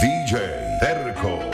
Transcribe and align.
DJ 0.00 0.78
Terco. 0.80 1.53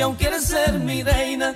Si 0.00 0.04
aún 0.04 0.16
quieres 0.16 0.44
ser 0.44 0.78
mi 0.78 1.02
reina. 1.02 1.52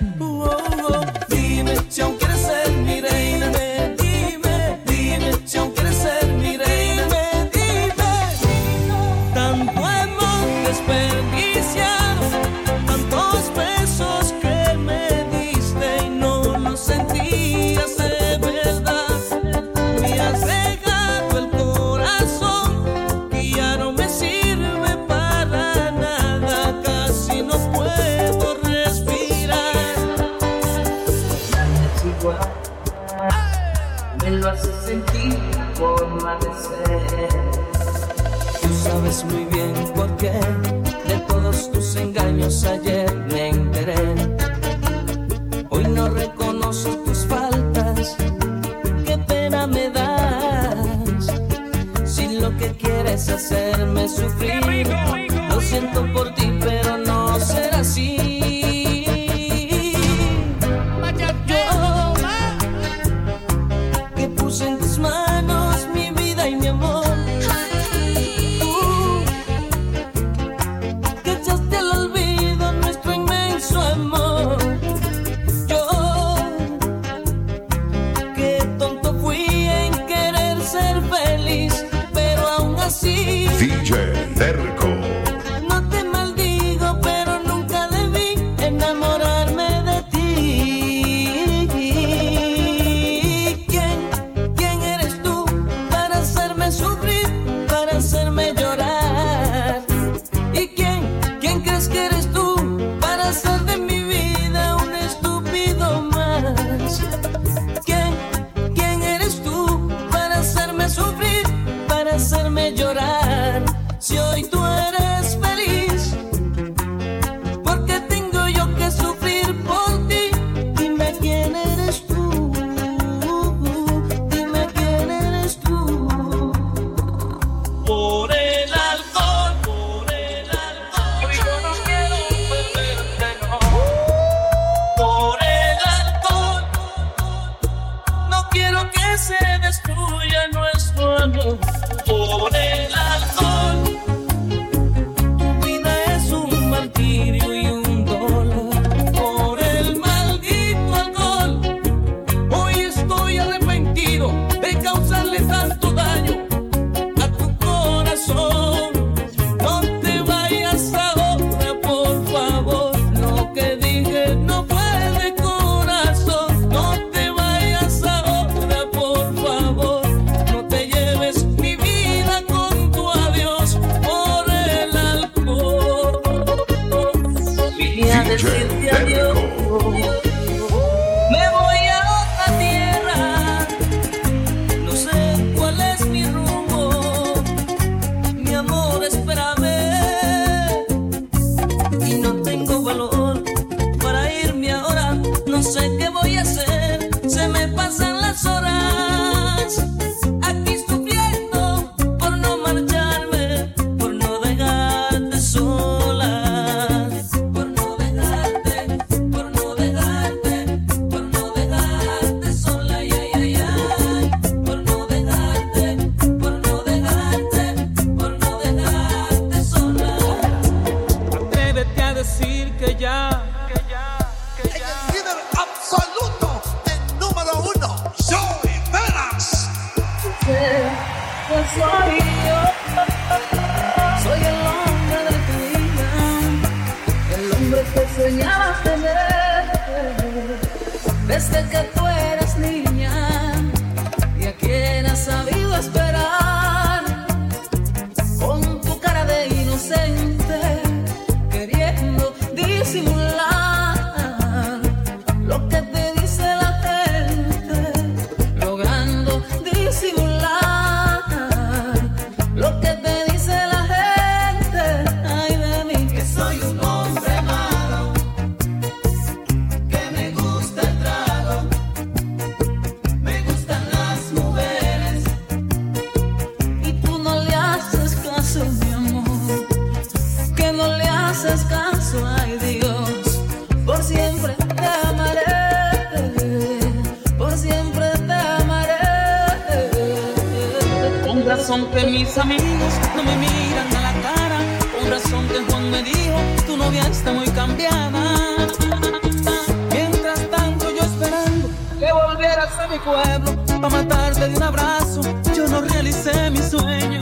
matarte 303.95 304.49
de 304.49 304.55
un 304.55 304.63
abrazo, 304.63 305.21
yo 305.55 305.67
no 305.67 305.81
realicé 305.81 306.49
mi 306.51 306.57
sueño. 306.57 307.21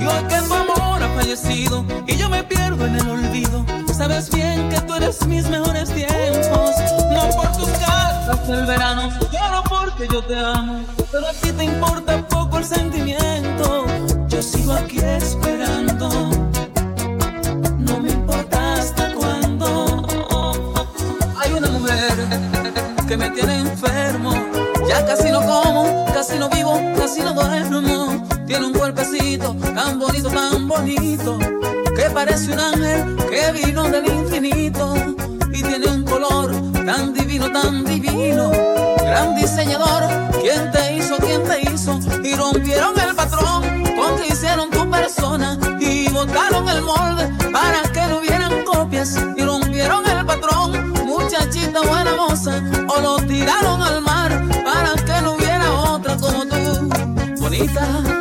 Y 0.00 0.04
hoy 0.04 0.22
que 0.28 0.38
tu 0.46 0.54
amor 0.54 1.02
ha 1.02 1.08
fallecido 1.16 1.84
y 2.06 2.16
yo 2.16 2.28
me 2.28 2.42
pierdo 2.44 2.86
en 2.86 2.96
el 2.96 3.08
olvido, 3.08 3.64
sabes 3.92 4.30
bien 4.30 4.68
que 4.68 4.80
tú 4.82 4.94
eres 4.94 5.26
mis 5.26 5.48
mejores 5.48 5.88
tiempos. 5.92 6.70
No 7.14 7.22
por 7.36 7.50
tus 7.56 7.70
cartas 7.84 8.46
del 8.46 8.64
verano, 8.66 9.10
solo 9.10 9.62
porque 9.68 10.06
yo 10.12 10.22
te 10.22 10.36
amo. 10.38 10.84
Pero 11.10 11.26
a 11.26 11.32
ti 11.32 11.50
te 11.52 11.64
importa 11.64 12.26
poco 12.28 12.58
el 12.58 12.64
sentimiento, 12.64 13.86
yo 14.28 14.42
sigo 14.42 14.72
aquí 14.72 14.98
esperando. 14.98 15.47
tan 29.88 29.98
bonito, 29.98 30.28
tan 30.28 30.68
bonito, 30.68 31.38
que 31.96 32.10
parece 32.10 32.52
un 32.52 32.60
ángel 32.60 33.16
que 33.30 33.52
vino 33.52 33.84
del 33.88 34.06
infinito 34.06 34.94
y 35.50 35.62
tiene 35.62 35.86
un 35.86 36.04
color 36.04 36.52
tan 36.84 37.14
divino, 37.14 37.50
tan 37.50 37.84
divino. 37.84 38.50
Gran 38.98 39.34
diseñador, 39.34 40.02
¿quién 40.42 40.70
te 40.72 40.96
hizo? 40.96 41.16
¿Quién 41.16 41.42
te 41.44 41.62
hizo? 41.62 41.98
Y 42.22 42.34
rompieron 42.34 42.98
el 43.00 43.14
patrón 43.14 43.62
con 43.98 44.20
que 44.20 44.28
hicieron 44.28 44.68
tu 44.68 44.90
persona 44.90 45.58
y 45.80 46.10
botaron 46.10 46.68
el 46.68 46.82
molde 46.82 47.32
para 47.50 47.80
que 47.90 48.06
no 48.08 48.18
hubieran 48.18 48.64
copias 48.64 49.18
y 49.36 49.42
rompieron 49.42 50.06
el 50.06 50.26
patrón, 50.26 50.92
muchachita 51.06 51.80
buena 51.80 52.14
moza, 52.14 52.62
o 52.88 53.00
lo 53.00 53.16
tiraron 53.26 53.82
al 53.82 54.02
mar 54.02 54.30
para 54.64 54.92
que 55.06 55.22
no 55.22 55.32
hubiera 55.32 55.72
otra 55.72 56.14
como 56.18 56.44
tú, 56.44 56.90
bonita. 57.40 58.17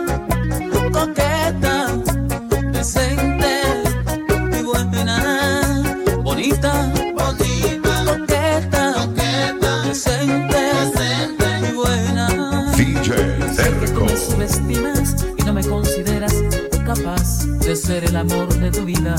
amor 18.18 18.48
de 18.48 18.72
tu 18.72 18.84
vida. 18.84 19.16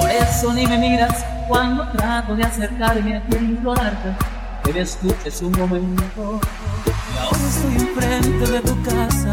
Por 0.00 0.10
eso 0.10 0.52
ni 0.52 0.66
me 0.66 0.78
miras 0.78 1.24
cuando 1.48 1.88
trato 1.92 2.34
de 2.36 2.44
acercarme 2.44 3.16
a 3.16 3.26
ti 3.26 3.36
implorarte 3.36 4.14
que 4.64 4.72
me 4.72 4.80
escuches 4.80 5.42
un 5.42 5.52
momento. 5.52 6.40
Ahora 7.20 7.38
estoy 7.48 7.74
enfrente 7.74 8.52
de 8.52 8.60
tu 8.60 8.82
casa, 8.82 9.32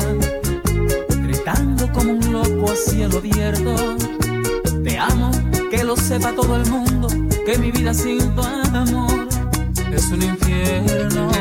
gritando 1.22 1.92
como 1.92 2.14
un 2.14 2.34
loco 2.34 2.72
a 2.72 2.76
cielo 2.76 3.18
abierto. 3.18 3.76
Te 4.84 5.00
amo, 5.00 5.32
que 5.72 5.84
lo 5.84 5.96
sepa 5.96 6.34
todo 6.34 6.56
el 6.56 6.66
mundo, 6.70 7.08
que 7.46 7.58
mi 7.58 7.72
vida 7.72 7.94
sin 7.94 8.36
tu 8.36 8.42
amor 8.42 9.28
es 9.92 10.12
un 10.12 10.22
infierno. 10.22 11.32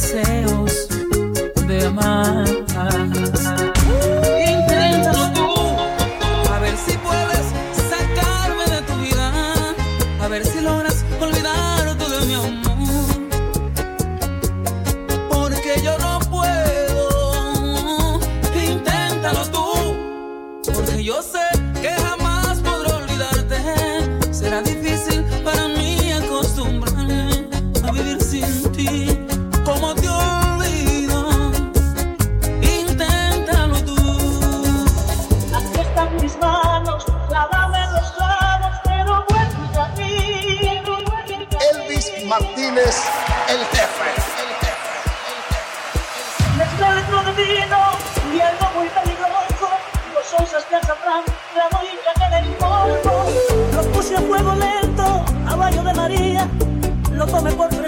say. 0.00 0.29
tome 57.30 57.52
por 57.52 57.79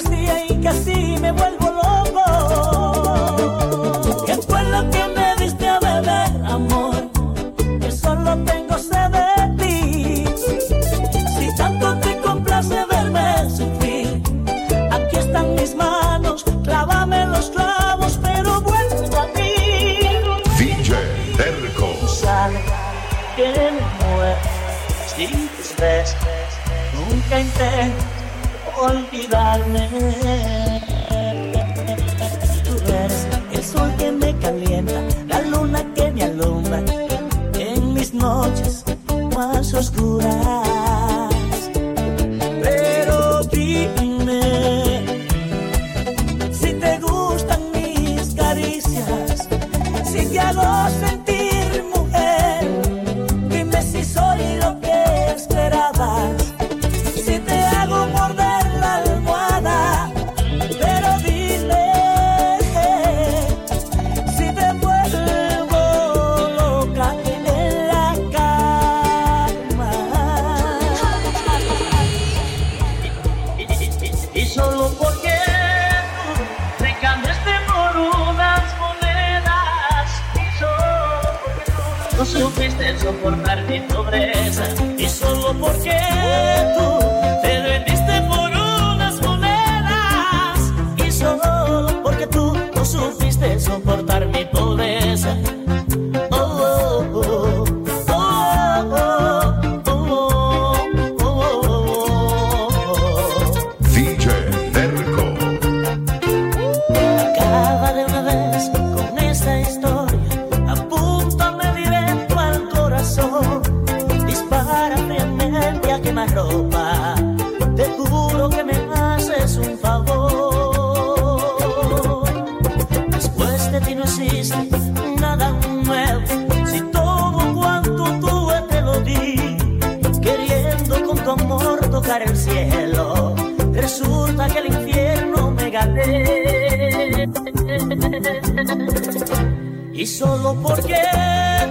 Y 140.02 140.06
solo 140.06 140.56
porque 140.61 140.97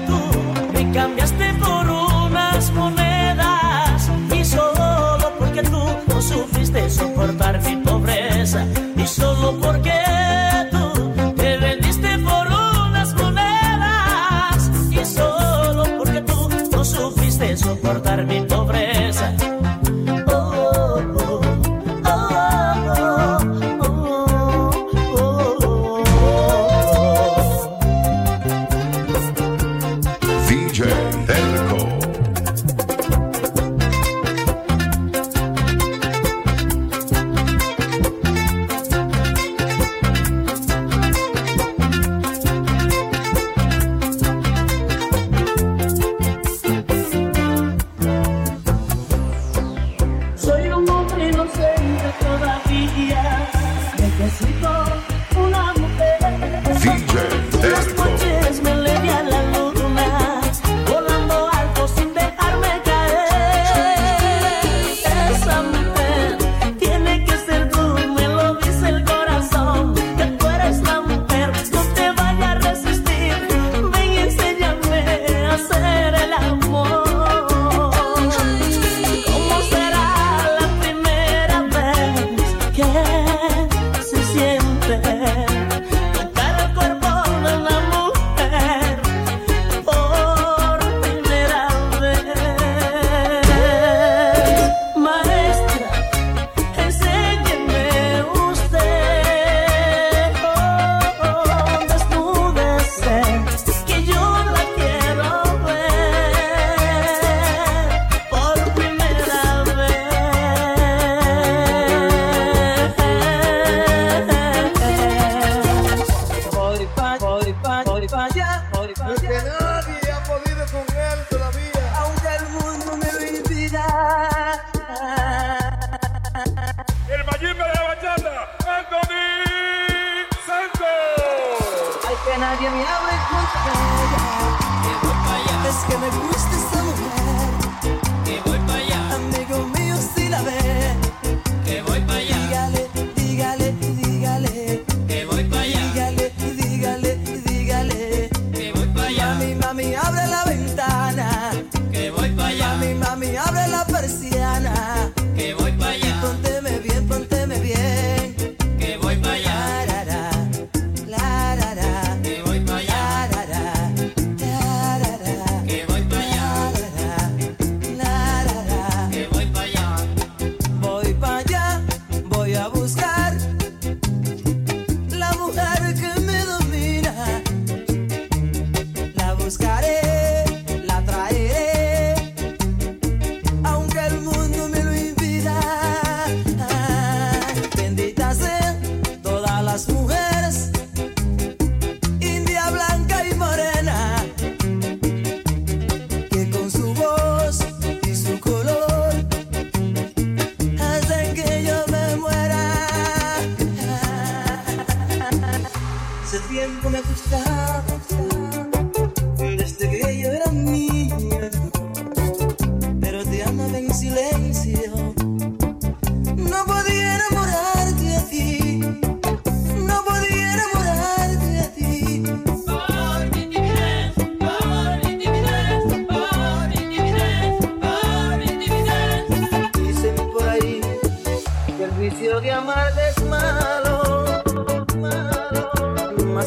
tú 0.08 0.21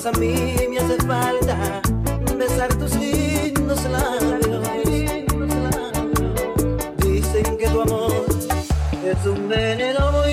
A 0.07 0.13
mí 0.19 0.55
me 0.69 0.79
hace 0.79 0.99
falta 1.07 1.81
besar 2.37 2.75
tus 2.75 2.95
lindos 2.95 3.83
labios. 3.85 4.69
Dicen 6.99 7.57
que 7.57 7.67
tu 7.69 7.81
amor 7.81 8.13
es 9.03 9.27
un 9.27 9.49
veneno. 9.49 10.24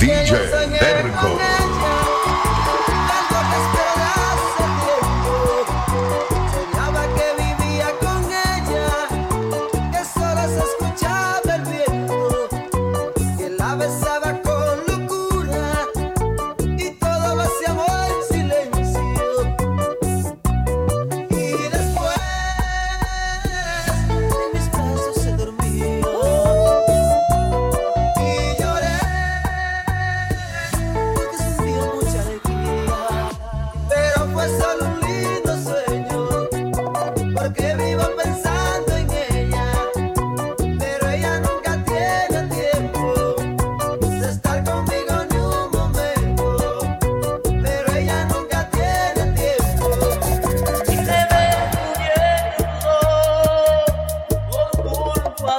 DJ 0.00 0.32
Enrico. 0.80 1.79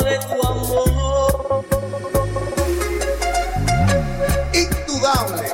de 0.03 0.19
tu 0.19 0.47
amor. 0.47 1.65
Indudable, 4.53 5.53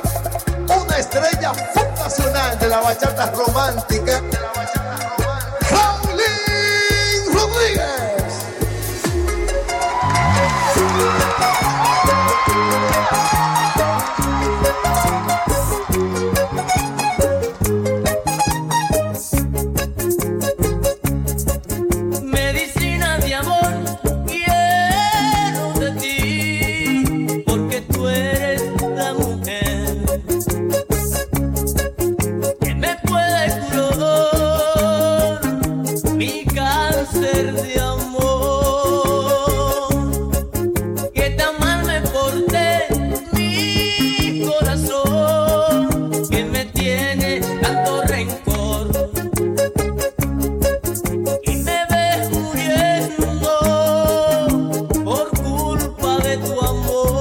una 0.80 0.98
estrella 0.98 1.52
fundacional 1.74 2.58
de 2.58 2.68
la 2.68 2.80
bachata 2.80 3.30
romántica. 3.32 4.20
De 4.20 4.40
la 4.40 4.52
bachata 4.54 4.96
romántica 4.96 5.07
de 56.28 56.36
tu 56.36 56.60
amor. 56.60 57.17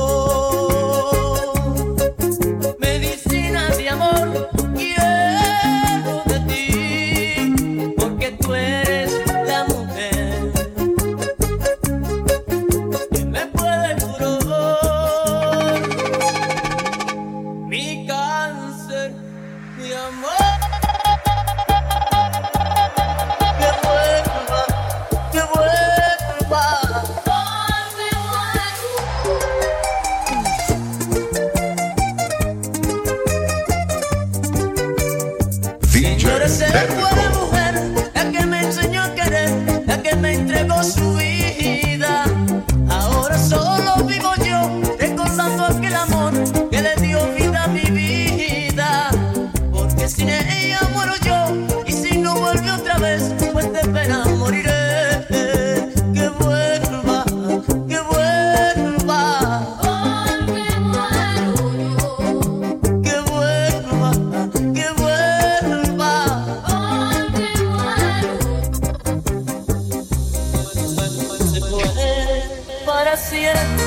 see 73.29 73.43
it. 73.43 73.86